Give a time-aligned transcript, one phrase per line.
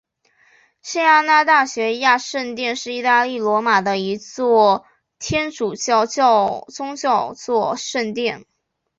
[0.81, 4.87] 圣亚纳大西亚圣殿是意大利罗马的一座
[5.19, 6.07] 天主教
[6.67, 8.45] 宗座圣殿。